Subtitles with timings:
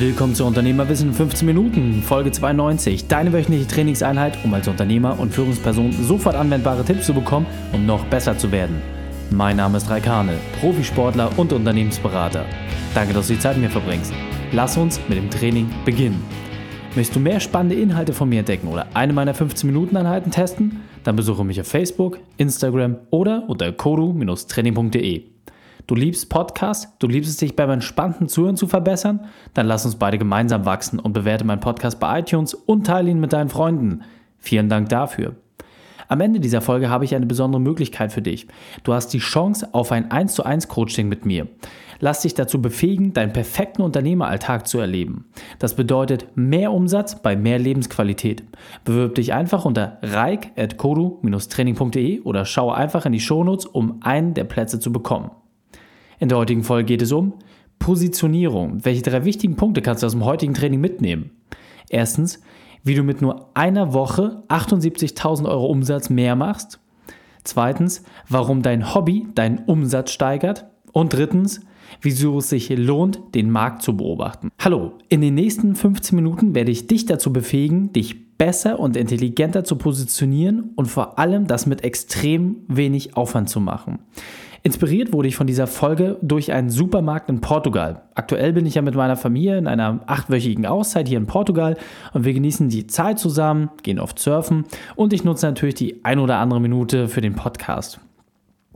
[0.00, 3.06] Willkommen zu Unternehmerwissen in 15 Minuten, Folge 92.
[3.06, 8.06] Deine wöchentliche Trainingseinheit, um als Unternehmer und Führungsperson sofort anwendbare Tipps zu bekommen, um noch
[8.06, 8.80] besser zu werden.
[9.28, 12.46] Mein Name ist Raikane, Profisportler und Unternehmensberater.
[12.94, 14.14] Danke, dass du die Zeit mit mir verbringst.
[14.52, 16.24] Lass uns mit dem Training beginnen.
[16.96, 20.80] Möchtest du mehr spannende Inhalte von mir entdecken oder eine meiner 15-Minuten-Einheiten testen?
[21.04, 25.39] Dann besuche mich auf Facebook, Instagram oder unter kodu-training.de.
[25.90, 29.26] Du liebst Podcasts, du liebst es, dich beim entspannten Zuhören zu verbessern?
[29.54, 33.18] Dann lass uns beide gemeinsam wachsen und bewerte meinen Podcast bei iTunes und teile ihn
[33.18, 34.02] mit deinen Freunden.
[34.38, 35.34] Vielen Dank dafür.
[36.06, 38.46] Am Ende dieser Folge habe ich eine besondere Möglichkeit für dich.
[38.84, 41.48] Du hast die Chance auf ein 1 zu 1 Coaching mit mir.
[41.98, 45.24] Lass dich dazu befähigen, deinen perfekten Unternehmeralltag zu erleben.
[45.58, 48.44] Das bedeutet mehr Umsatz bei mehr Lebensqualität.
[48.84, 54.78] Bewirb dich einfach unter reik.kodu-training.de oder schaue einfach in die Shownotes, um einen der Plätze
[54.78, 55.32] zu bekommen.
[56.20, 57.32] In der heutigen Folge geht es um
[57.78, 58.84] Positionierung.
[58.84, 61.30] Welche drei wichtigen Punkte kannst du aus dem heutigen Training mitnehmen?
[61.88, 62.42] Erstens,
[62.84, 66.78] wie du mit nur einer Woche 78.000 Euro Umsatz mehr machst.
[67.42, 70.66] Zweitens, warum dein Hobby deinen Umsatz steigert.
[70.92, 71.62] Und drittens,
[72.02, 74.50] wieso es sich lohnt, den Markt zu beobachten.
[74.58, 79.64] Hallo, in den nächsten 15 Minuten werde ich dich dazu befähigen, dich besser und intelligenter
[79.64, 84.00] zu positionieren und vor allem das mit extrem wenig Aufwand zu machen.
[84.62, 88.02] Inspiriert wurde ich von dieser Folge durch einen Supermarkt in Portugal.
[88.14, 91.78] Aktuell bin ich ja mit meiner Familie in einer achtwöchigen Auszeit hier in Portugal
[92.12, 94.64] und wir genießen die Zeit zusammen, gehen oft surfen
[94.96, 98.00] und ich nutze natürlich die ein oder andere Minute für den Podcast.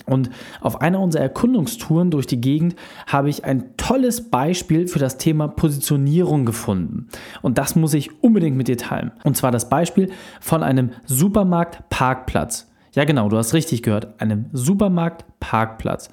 [0.06, 2.76] Und auf einer unserer Erkundungstouren durch die Gegend
[3.06, 7.08] habe ich ein tolles Beispiel für das Thema Positionierung gefunden.
[7.42, 9.12] Und das muss ich unbedingt mit dir teilen.
[9.22, 10.10] Und zwar das Beispiel
[10.40, 12.70] von einem Supermarktparkplatz.
[12.94, 14.20] Ja, genau, du hast richtig gehört.
[14.20, 16.10] Einem Supermarktparkplatz.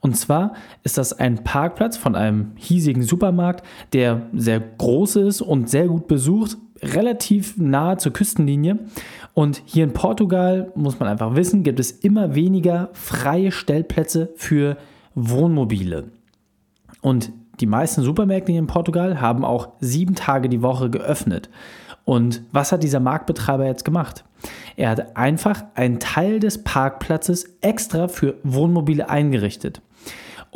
[0.00, 0.52] Und zwar
[0.84, 6.06] ist das ein Parkplatz von einem hiesigen Supermarkt, der sehr groß ist und sehr gut
[6.06, 8.78] besucht, relativ nahe zur Küstenlinie.
[9.34, 14.76] Und hier in Portugal, muss man einfach wissen, gibt es immer weniger freie Stellplätze für
[15.14, 16.04] Wohnmobile.
[17.00, 21.48] Und die meisten Supermärkte hier in Portugal haben auch sieben Tage die Woche geöffnet.
[22.08, 24.24] Und was hat dieser Marktbetreiber jetzt gemacht?
[24.76, 29.82] Er hat einfach einen Teil des Parkplatzes extra für Wohnmobile eingerichtet.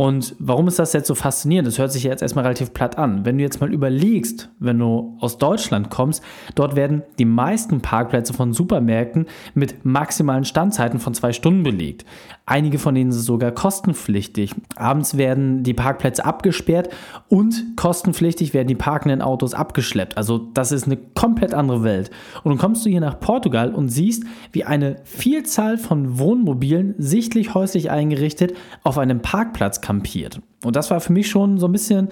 [0.02, 1.68] Und warum ist das jetzt so faszinierend?
[1.68, 3.24] Das hört sich jetzt erstmal relativ platt an.
[3.24, 6.24] Wenn du jetzt mal überlegst, wenn du aus Deutschland kommst,
[6.56, 12.04] dort werden die meisten Parkplätze von Supermärkten mit maximalen Standzeiten von zwei Stunden belegt.
[12.46, 14.56] Einige von denen sind sogar kostenpflichtig.
[14.74, 16.88] Abends werden die Parkplätze abgesperrt
[17.28, 20.16] und kostenpflichtig werden die parkenden Autos abgeschleppt.
[20.16, 22.10] Also das ist eine komplett andere Welt.
[22.42, 27.54] Und dann kommst du hier nach Portugal und siehst, wie eine Vielzahl von Wohnmobilen sichtlich
[27.54, 30.40] häuslich eingerichtet auf einem Parkplatz kampiert.
[30.64, 32.08] Und das war für mich schon so ein bisschen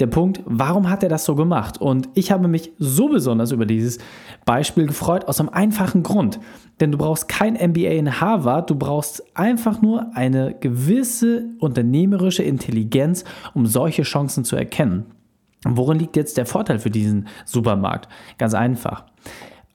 [0.00, 1.80] der Punkt, warum hat er das so gemacht?
[1.80, 3.98] Und ich habe mich so besonders über dieses
[4.44, 6.40] Beispiel gefreut, aus einem einfachen Grund.
[6.80, 13.24] Denn du brauchst kein MBA in Harvard, du brauchst einfach nur eine gewisse unternehmerische Intelligenz,
[13.54, 15.06] um solche Chancen zu erkennen.
[15.64, 18.08] worin liegt jetzt der Vorteil für diesen Supermarkt?
[18.36, 19.04] Ganz einfach.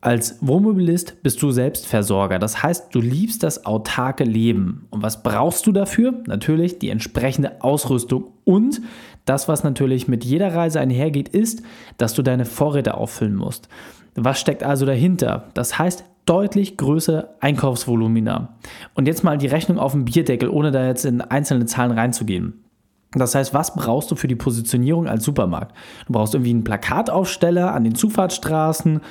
[0.02, 2.40] Als Wohnmobilist bist du Selbstversorger.
[2.40, 4.88] Das heißt, du liebst das autarke Leben.
[4.92, 6.14] Und was brauchst du dafür?
[6.26, 8.82] Natürlich die entsprechende Ausrüstung und
[9.26, 11.64] das, was natürlich mit jeder Reise einhergeht, ist,
[11.98, 13.68] dass du deine Vorräte auffüllen musst.
[14.16, 15.50] Was steckt also dahinter?
[15.54, 18.58] Das heißt, deutlich größere Einkaufsvolumina.
[18.94, 22.64] Und jetzt mal die Rechnung auf dem Bierdeckel, ohne da jetzt in einzelne Zahlen reinzugehen.
[23.12, 25.76] Das heißt, was brauchst du für die Positionierung als Supermarkt?
[26.08, 29.02] Du brauchst irgendwie einen Plakataufsteller an den Zufahrtsstraßen,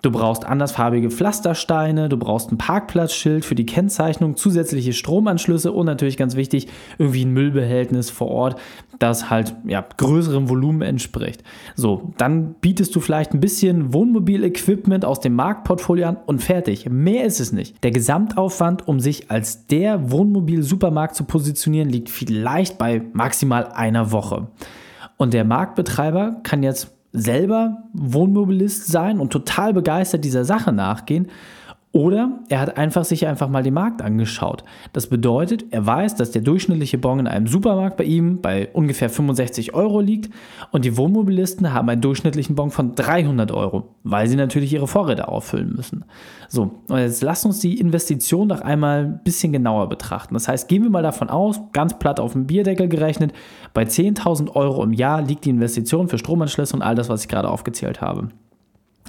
[0.00, 6.16] Du brauchst andersfarbige Pflastersteine, du brauchst ein Parkplatzschild für die Kennzeichnung, zusätzliche Stromanschlüsse und natürlich
[6.16, 8.60] ganz wichtig, irgendwie ein Müllbehältnis vor Ort,
[9.00, 11.42] das halt ja, größerem Volumen entspricht.
[11.74, 16.88] So, dann bietest du vielleicht ein bisschen Wohnmobilequipment aus dem Marktportfolio an und fertig.
[16.88, 17.82] Mehr ist es nicht.
[17.82, 24.46] Der Gesamtaufwand, um sich als der Wohnmobil-Supermarkt zu positionieren, liegt vielleicht bei maximal einer Woche.
[25.16, 31.28] Und der Marktbetreiber kann jetzt selber Wohnmobilist sein und total begeistert dieser Sache nachgehen
[31.92, 34.62] oder er hat einfach sich einfach mal den Markt angeschaut.
[34.92, 39.08] Das bedeutet, er weiß, dass der durchschnittliche Bon in einem Supermarkt bei ihm bei ungefähr
[39.08, 40.32] 65 Euro liegt
[40.70, 45.28] und die Wohnmobilisten haben einen durchschnittlichen Bon von 300 Euro, weil sie natürlich ihre Vorräte
[45.28, 46.04] auffüllen müssen.
[46.48, 50.34] So, und jetzt lasst uns die Investition doch einmal ein bisschen genauer betrachten.
[50.34, 53.32] Das heißt, gehen wir mal davon aus, ganz platt auf den Bierdeckel gerechnet,
[53.72, 57.28] bei 10.000 Euro im Jahr liegt die Investition für Stromanschlüsse und all das, was ich
[57.28, 58.28] gerade aufgezählt habe.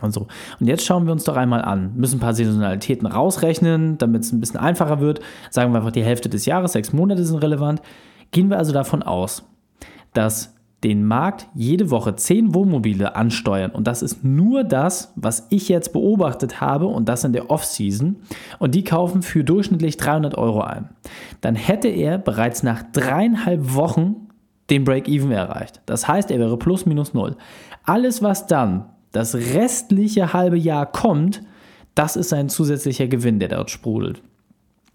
[0.01, 0.27] Und so.
[0.59, 1.93] Und jetzt schauen wir uns doch einmal an.
[1.95, 5.19] Müssen ein paar Saisonalitäten rausrechnen, damit es ein bisschen einfacher wird.
[5.49, 7.81] Sagen wir einfach, die Hälfte des Jahres, sechs Monate sind relevant.
[8.31, 9.43] Gehen wir also davon aus,
[10.13, 13.71] dass den Markt jede Woche 10 Wohnmobile ansteuern.
[13.71, 18.17] Und das ist nur das, was ich jetzt beobachtet habe und das in der Off-Season.
[18.59, 20.89] Und die kaufen für durchschnittlich 300 Euro ein.
[21.41, 24.27] Dann hätte er bereits nach dreieinhalb Wochen
[24.69, 25.81] den Break-Even erreicht.
[25.85, 27.35] Das heißt, er wäre plus minus null.
[27.83, 31.41] Alles, was dann das restliche halbe Jahr kommt,
[31.95, 34.21] das ist ein zusätzlicher Gewinn, der dort sprudelt.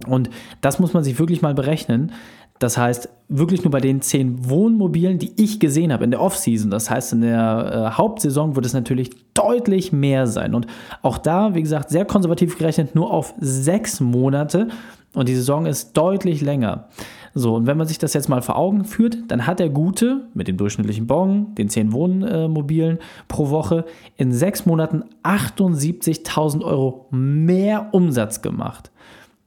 [0.06, 0.30] Und
[0.60, 2.12] das muss man sich wirklich mal berechnen.
[2.58, 6.70] Das heißt, wirklich nur bei den zehn Wohnmobilen, die ich gesehen habe in der Offseason,
[6.70, 10.54] das heißt in der äh, Hauptsaison, wird es natürlich deutlich mehr sein.
[10.54, 10.66] Und
[11.02, 14.68] auch da, wie gesagt, sehr konservativ gerechnet, nur auf sechs Monate.
[15.14, 16.88] Und die Saison ist deutlich länger.
[17.36, 20.28] So, und wenn man sich das jetzt mal vor Augen führt, dann hat der Gute
[20.34, 23.84] mit dem durchschnittlichen Bon, den 10 Wohnmobilen pro Woche,
[24.16, 28.92] in sechs Monaten 78.000 Euro mehr Umsatz gemacht.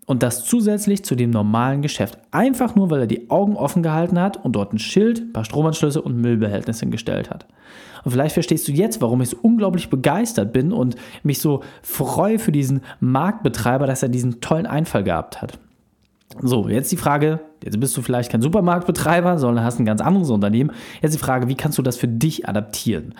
[0.05, 2.17] Und das zusätzlich zu dem normalen Geschäft.
[2.31, 5.45] Einfach nur, weil er die Augen offen gehalten hat und dort ein Schild, ein paar
[5.45, 7.45] Stromanschlüsse und Müllbehältnisse hingestellt hat.
[8.03, 12.39] Und vielleicht verstehst du jetzt, warum ich so unglaublich begeistert bin und mich so freue
[12.39, 15.59] für diesen Marktbetreiber, dass er diesen tollen Einfall gehabt hat.
[16.41, 20.29] So, jetzt die Frage, jetzt bist du vielleicht kein Supermarktbetreiber, sondern hast ein ganz anderes
[20.29, 20.71] Unternehmen.
[21.01, 23.13] Jetzt die Frage, wie kannst du das für dich adaptieren?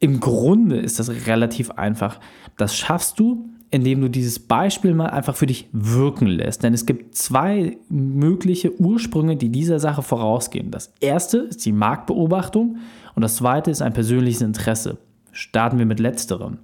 [0.00, 2.20] Im Grunde ist das relativ einfach.
[2.56, 6.62] Das schaffst du, indem du dieses Beispiel mal einfach für dich wirken lässt.
[6.62, 10.70] Denn es gibt zwei mögliche Ursprünge, die dieser Sache vorausgehen.
[10.70, 12.78] Das erste ist die Marktbeobachtung
[13.14, 14.98] und das zweite ist ein persönliches Interesse.
[15.32, 16.58] Starten wir mit letzterem.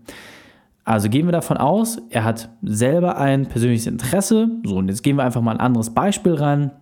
[0.90, 4.48] Also gehen wir davon aus, er hat selber ein persönliches Interesse.
[4.64, 6.72] So, und jetzt gehen wir einfach mal ein anderes Beispiel ran.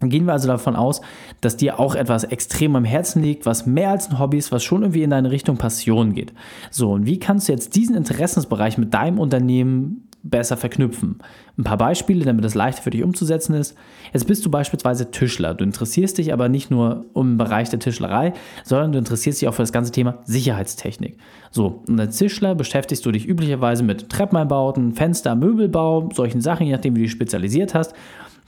[0.00, 1.00] Gehen wir also davon aus,
[1.40, 4.64] dass dir auch etwas extrem am Herzen liegt, was mehr als ein Hobby ist, was
[4.64, 6.34] schon irgendwie in deine Richtung Passion geht.
[6.72, 11.18] So, und wie kannst du jetzt diesen Interessensbereich mit deinem Unternehmen besser verknüpfen.
[11.58, 13.76] Ein paar Beispiele, damit es leichter für dich umzusetzen ist.
[14.12, 15.54] Jetzt bist du beispielsweise Tischler.
[15.54, 18.32] Du interessierst dich aber nicht nur um den Bereich der Tischlerei,
[18.64, 21.18] sondern du interessierst dich auch für das ganze Thema Sicherheitstechnik.
[21.50, 26.72] So, und als Tischler beschäftigst du dich üblicherweise mit Treppeneinbauten, Fenster, Möbelbau, solchen Sachen, je
[26.72, 27.94] nachdem, wie du dich spezialisiert hast.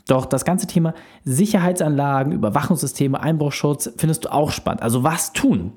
[0.09, 0.95] Doch das ganze Thema
[1.25, 4.83] Sicherheitsanlagen, Überwachungssysteme, Einbruchschutz findest du auch spannend.
[4.83, 5.73] Also was tun?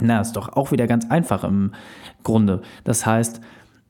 [0.00, 1.72] Na, ist doch auch wieder ganz einfach im
[2.22, 2.62] Grunde.
[2.84, 3.40] Das heißt,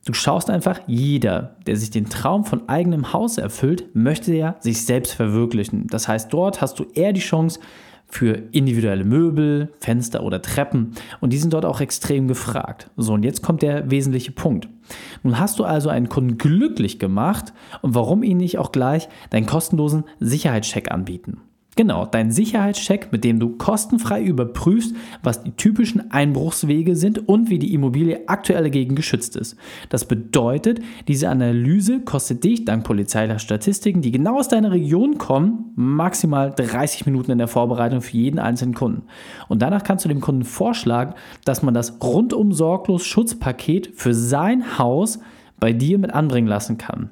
[0.08, 4.87] Du schaust einfach, jeder, der sich den Traum von eigenem Haus erfüllt, möchte ja sich
[4.87, 5.87] selbst verwirklichen.
[5.87, 7.60] Das heißt, dort hast du eher die Chance
[8.06, 12.88] für individuelle Möbel, Fenster oder Treppen und die sind dort auch extrem gefragt.
[12.96, 14.70] So, und jetzt kommt der wesentliche Punkt.
[15.22, 17.52] Nun hast du also einen Kunden glücklich gemacht
[17.82, 21.43] und warum ihn nicht auch gleich deinen kostenlosen Sicherheitscheck anbieten?
[21.78, 27.60] Genau, dein Sicherheitscheck, mit dem du kostenfrei überprüfst, was die typischen Einbruchswege sind und wie
[27.60, 29.56] die Immobilie aktuell dagegen geschützt ist.
[29.88, 35.70] Das bedeutet, diese Analyse kostet dich dank polizeilicher Statistiken, die genau aus deiner Region kommen,
[35.76, 39.04] maximal 30 Minuten in der Vorbereitung für jeden einzelnen Kunden.
[39.46, 41.14] Und danach kannst du dem Kunden vorschlagen,
[41.44, 45.20] dass man das rundum sorglos Schutzpaket für sein Haus
[45.60, 47.10] bei dir mit anbringen lassen kann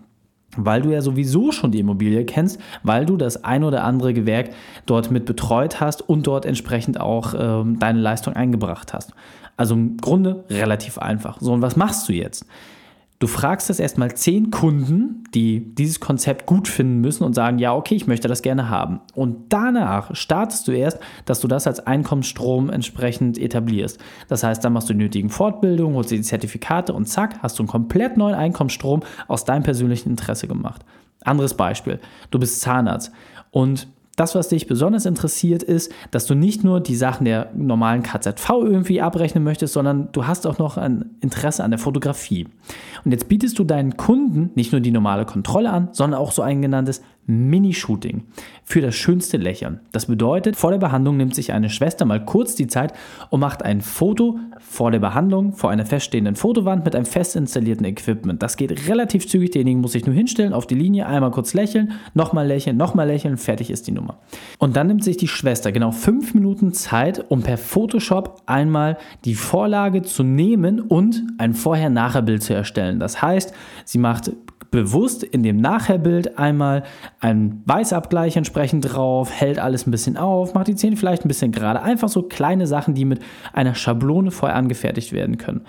[0.56, 4.50] weil du ja sowieso schon die Immobilie kennst, weil du das ein oder andere Gewerk
[4.86, 9.12] dort mit betreut hast und dort entsprechend auch ähm, deine Leistung eingebracht hast.
[9.56, 11.38] Also im Grunde relativ einfach.
[11.40, 12.46] So, und was machst du jetzt?
[13.18, 17.74] Du fragst das erstmal zehn Kunden, die dieses Konzept gut finden müssen und sagen, ja,
[17.74, 19.00] okay, ich möchte das gerne haben.
[19.14, 23.98] Und danach startest du erst, dass du das als Einkommensstrom entsprechend etablierst.
[24.28, 27.58] Das heißt, dann machst du die nötigen Fortbildungen, holst dir die Zertifikate und zack, hast
[27.58, 30.84] du einen komplett neuen Einkommensstrom aus deinem persönlichen Interesse gemacht.
[31.24, 33.12] Anderes Beispiel, du bist Zahnarzt
[33.50, 38.02] und das, was dich besonders interessiert, ist, dass du nicht nur die Sachen der normalen
[38.02, 42.48] KZV irgendwie abrechnen möchtest, sondern du hast auch noch ein Interesse an der Fotografie.
[43.04, 46.42] Und jetzt bietest du deinen Kunden nicht nur die normale Kontrolle an, sondern auch so
[46.42, 48.22] ein genanntes Mini-Shooting
[48.64, 49.80] für das schönste Lächeln.
[49.92, 52.92] Das bedeutet, vor der Behandlung nimmt sich eine Schwester mal kurz die Zeit
[53.30, 57.86] und macht ein Foto vor der Behandlung vor einer feststehenden Fotowand mit einem fest installierten
[57.86, 58.42] Equipment.
[58.42, 59.50] Das geht relativ zügig.
[59.50, 63.36] Derjenige muss sich nur hinstellen, auf die Linie, einmal kurz lächeln, nochmal lächeln, nochmal lächeln,
[63.36, 64.18] fertig ist die Nummer.
[64.58, 69.34] Und dann nimmt sich die Schwester genau fünf Minuten Zeit, um per Photoshop einmal die
[69.34, 72.98] Vorlage zu nehmen und ein Vorher-Nachher-Bild zu erstellen.
[72.98, 73.52] Das heißt,
[73.84, 74.32] sie macht
[74.70, 76.84] bewusst in dem Nachherbild einmal
[77.20, 81.52] einen Weißabgleich entsprechend drauf, hält alles ein bisschen auf, macht die Zähne vielleicht ein bisschen
[81.52, 81.82] gerade.
[81.82, 83.20] Einfach so kleine Sachen, die mit
[83.52, 85.62] einer Schablone vorher angefertigt werden können.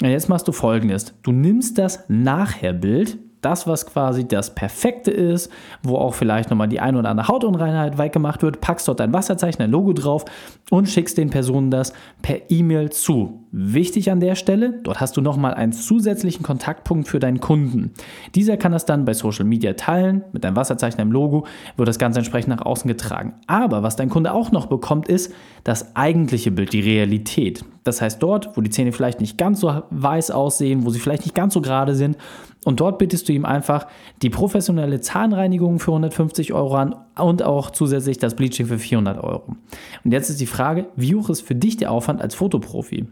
[0.00, 1.14] Jetzt machst du folgendes.
[1.22, 5.50] Du nimmst das Nachherbild, Das, was quasi das Perfekte ist,
[5.82, 9.60] wo auch vielleicht nochmal die ein oder andere Hautunreinheit weggemacht wird, packst dort dein Wasserzeichen,
[9.60, 10.24] ein Logo drauf
[10.70, 13.44] und schickst den Personen das per E-Mail zu.
[13.52, 17.92] Wichtig an der Stelle, dort hast du nochmal einen zusätzlichen Kontaktpunkt für deinen Kunden.
[18.34, 21.46] Dieser kann das dann bei Social Media teilen, mit deinem Wasserzeichen, einem Logo,
[21.76, 23.34] wird das Ganze entsprechend nach außen getragen.
[23.46, 25.32] Aber was dein Kunde auch noch bekommt, ist
[25.64, 27.64] das eigentliche Bild, die Realität.
[27.84, 31.24] Das heißt, dort, wo die Zähne vielleicht nicht ganz so weiß aussehen, wo sie vielleicht
[31.24, 32.16] nicht ganz so gerade sind,
[32.64, 33.86] und dort bietest du ihm einfach
[34.22, 39.56] die professionelle Zahnreinigung für 150 Euro an und auch zusätzlich das Bleaching für 400 Euro.
[40.04, 43.06] Und jetzt ist die Frage, wie hoch ist für dich der Aufwand als Fotoprofi?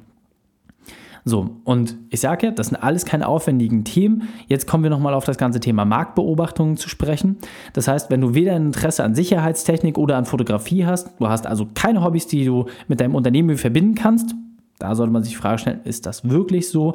[1.25, 4.29] So, und ich sage ja, das sind alles keine aufwendigen Themen.
[4.49, 7.37] Jetzt kommen wir nochmal auf das ganze Thema Marktbeobachtungen zu sprechen.
[7.75, 11.47] Das heißt, wenn du weder ein Interesse an Sicherheitstechnik oder an Fotografie hast, du hast
[11.47, 14.35] also keine Hobbys, die du mit deinem Unternehmen verbinden kannst,
[14.81, 16.95] da sollte man sich die Frage stellen, ist das wirklich so?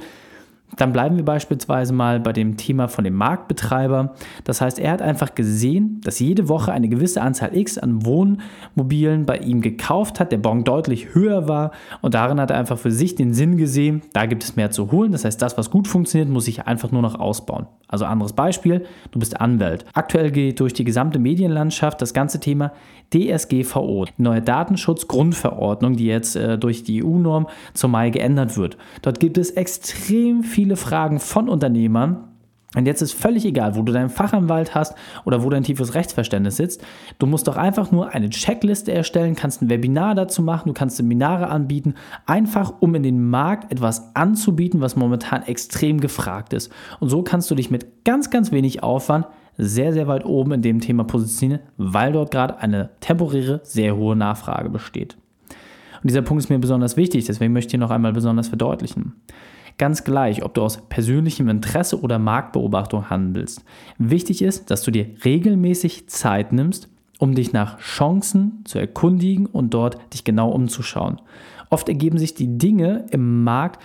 [0.76, 4.14] Dann bleiben wir beispielsweise mal bei dem Thema von dem Marktbetreiber.
[4.44, 9.26] Das heißt, er hat einfach gesehen, dass jede Woche eine gewisse Anzahl X an Wohnmobilen
[9.26, 11.72] bei ihm gekauft hat, der Bon deutlich höher war
[12.02, 14.92] und darin hat er einfach für sich den Sinn gesehen, da gibt es mehr zu
[14.92, 15.14] holen.
[15.14, 17.68] Das heißt, das, was gut funktioniert, muss ich einfach nur noch ausbauen.
[17.88, 19.86] Also anderes Beispiel, du bist Anwalt.
[19.94, 22.74] Aktuell geht durch die gesamte Medienlandschaft das ganze Thema
[23.14, 28.78] DSGVO, die neue Datenschutzgrundverordnung, die jetzt äh, durch die EU-Norm zum Mai geändert wird.
[29.02, 32.30] Dort gibt es extrem viele Fragen von Unternehmern,
[32.76, 36.58] und jetzt ist völlig egal, wo du deinen Fachanwalt hast oder wo dein tiefes Rechtsverständnis
[36.58, 36.84] sitzt.
[37.20, 40.98] Du musst doch einfach nur eine Checkliste erstellen, kannst ein Webinar dazu machen, du kannst
[40.98, 41.94] Seminare anbieten,
[42.26, 46.72] einfach um in den Markt etwas anzubieten, was momentan extrem gefragt ist.
[47.00, 50.64] Und so kannst du dich mit ganz, ganz wenig Aufwand sehr, sehr weit oben in
[50.64, 55.18] dem Thema positionieren, weil dort gerade eine temporäre, sehr hohe Nachfrage besteht.
[56.02, 59.14] Und dieser Punkt ist mir besonders wichtig, deswegen möchte ich ihn noch einmal besonders verdeutlichen.
[59.78, 63.64] Ganz gleich, ob du aus persönlichem Interesse oder Marktbeobachtung handelst.
[64.00, 69.74] Wichtig ist, dass du dir regelmäßig Zeit nimmst, um dich nach Chancen zu erkundigen und
[69.74, 71.22] dort dich genau umzuschauen.
[71.70, 73.82] Oft ergeben sich die Dinge im Markt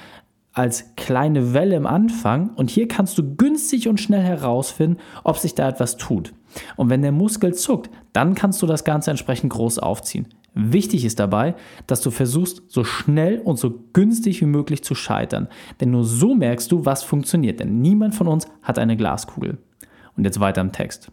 [0.55, 5.55] als kleine Welle im Anfang und hier kannst du günstig und schnell herausfinden, ob sich
[5.55, 6.33] da etwas tut.
[6.77, 10.27] Und wenn der Muskel zuckt, dann kannst du das Ganze entsprechend groß aufziehen.
[10.55, 11.55] Wichtig ist dabei,
[11.87, 15.49] dass du versuchst, so schnell und so günstig wie möglich zu scheitern.
[15.81, 17.61] Denn nur so merkst du, was funktioniert.
[17.61, 19.59] Denn niemand von uns hat eine Glaskugel.
[20.17, 21.11] Und jetzt weiter im Text.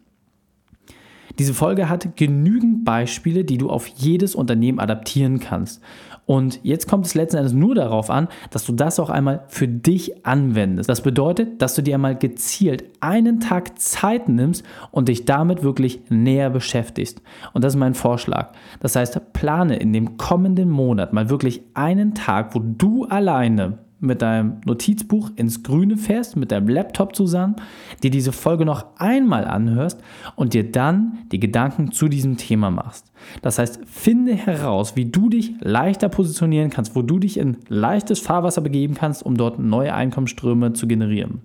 [1.40, 5.82] Diese Folge hat genügend Beispiele, die du auf jedes Unternehmen adaptieren kannst.
[6.26, 9.68] Und jetzt kommt es letzten Endes nur darauf an, dass du das auch einmal für
[9.68, 10.88] dich anwendest.
[10.88, 16.02] Das bedeutet, dass du dir einmal gezielt einen Tag Zeit nimmst und dich damit wirklich
[16.10, 17.22] näher beschäftigst.
[17.54, 18.52] Und das ist mein Vorschlag.
[18.80, 24.22] Das heißt, plane in dem kommenden Monat mal wirklich einen Tag, wo du alleine mit
[24.22, 27.56] deinem Notizbuch ins Grüne fährst, mit deinem Laptop zusammen,
[28.02, 30.00] dir diese Folge noch einmal anhörst
[30.36, 33.12] und dir dann die Gedanken zu diesem Thema machst.
[33.42, 38.20] Das heißt, finde heraus, wie du dich leichter positionieren kannst, wo du dich in leichtes
[38.20, 41.42] Fahrwasser begeben kannst, um dort neue Einkommensströme zu generieren.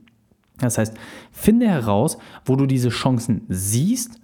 [0.59, 0.95] Das heißt,
[1.33, 4.21] finde heraus, wo du diese Chancen siehst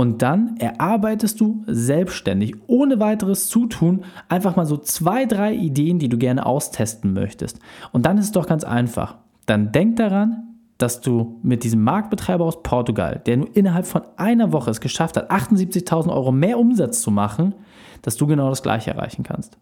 [0.00, 6.08] und dann erarbeitest du selbstständig, ohne weiteres Zutun, einfach mal so zwei, drei Ideen, die
[6.08, 7.58] du gerne austesten möchtest.
[7.92, 9.18] Und dann ist es doch ganz einfach.
[9.44, 14.54] Dann denk daran, dass du mit diesem Marktbetreiber aus Portugal, der nur innerhalb von einer
[14.54, 17.54] Woche es geschafft hat, 78.000 Euro mehr Umsatz zu machen,
[18.00, 19.58] dass du genau das gleiche erreichen kannst.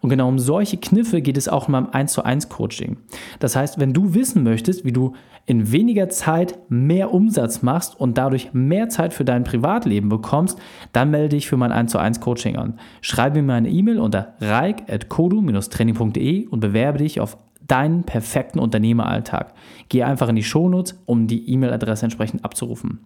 [0.00, 2.98] Und genau um solche Kniffe geht es auch in meinem 1 zu 1 Coaching.
[3.40, 5.14] Das heißt, wenn du wissen möchtest, wie du
[5.46, 10.58] in weniger Zeit mehr Umsatz machst und dadurch mehr Zeit für dein Privatleben bekommst,
[10.92, 12.78] dann melde dich für mein 1 zu 1 Coaching an.
[13.00, 19.54] Schreibe mir eine E-Mail unter reik.kodu-training.de und bewerbe dich auf deinen perfekten Unternehmeralltag.
[19.88, 23.00] Gehe einfach in die Shownotes, um die E-Mail-Adresse entsprechend abzurufen.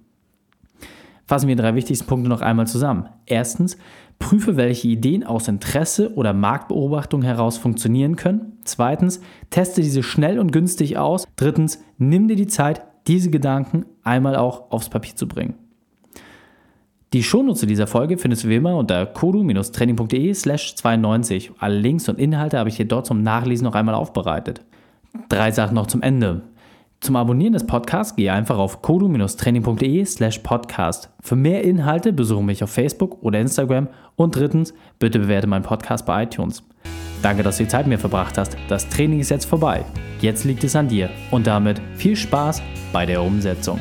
[1.27, 3.09] Fassen wir drei wichtigsten Punkte noch einmal zusammen.
[3.27, 3.77] Erstens,
[4.19, 8.59] prüfe, welche Ideen aus Interesse oder Marktbeobachtung heraus funktionieren können.
[8.65, 11.27] Zweitens, teste diese schnell und günstig aus.
[11.37, 15.55] Drittens, nimm dir die Zeit, diese Gedanken einmal auch aufs Papier zu bringen.
[17.13, 21.53] Die Shownotes dieser Folge findest du wie immer unter kodu-training.de slash 92.
[21.59, 24.63] Alle Links und Inhalte habe ich dir dort zum Nachlesen noch einmal aufbereitet.
[25.29, 26.43] Drei Sachen noch zum Ende.
[27.03, 31.11] Zum Abonnieren des Podcasts gehe einfach auf kodu-training.de slash podcast.
[31.21, 36.07] Für mehr Inhalte besuche mich auf Facebook oder Instagram und drittens, bitte bewerte meinen Podcast
[36.07, 36.63] bei iTunes.
[37.21, 38.57] Danke, dass du die Zeit mit mir verbracht hast.
[38.69, 39.85] Das Training ist jetzt vorbei.
[40.21, 43.81] Jetzt liegt es an dir und damit viel Spaß bei der Umsetzung.